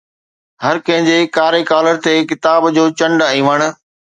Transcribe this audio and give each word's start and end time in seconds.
هر 0.63 0.77
ڪنهن 0.87 1.05
جي 1.09 1.17
ڪاري 1.35 1.61
ڪالر 1.73 2.01
تي 2.07 2.15
ڪتاب 2.33 2.69
جو 2.79 2.87
چنڊ 3.03 3.27
۽ 3.31 3.49
وڻ 3.51 3.69